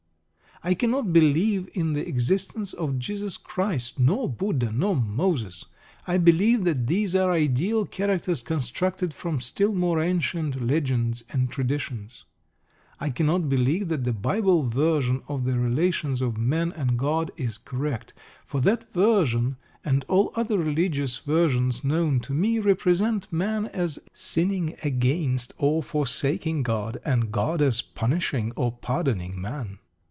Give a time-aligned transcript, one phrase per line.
[0.63, 5.65] I cannot believe in the existence of Jesus Christ, nor Buddha, nor Moses.
[6.05, 12.25] I believe that these are ideal characters constructed from still more ancient legends and traditions.
[12.99, 17.57] I cannot believe that the Bible version of the relations of man and God is
[17.57, 18.13] correct.
[18.45, 24.75] For that version, and all other religious versions known to me, represents man as sinning
[24.83, 29.79] against or forsaking God, and God as punishing or pardoning man.